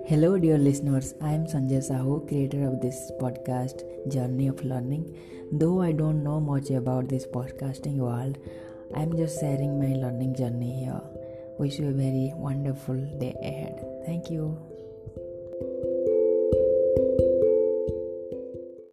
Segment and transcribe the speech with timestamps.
[0.00, 1.14] Hello, dear listeners.
[1.20, 5.04] I am Sanjay Sahu, creator of this podcast, Journey of Learning.
[5.52, 8.38] Though I don't know much about this podcasting world,
[8.96, 11.00] I am just sharing my learning journey here.
[11.58, 13.84] Wish you a very wonderful day ahead.
[14.06, 15.91] Thank you.